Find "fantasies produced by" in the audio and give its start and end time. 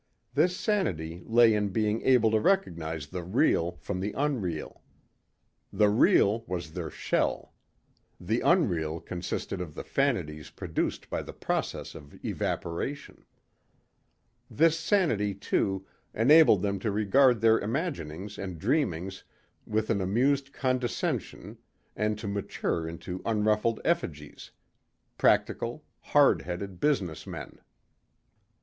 9.83-11.21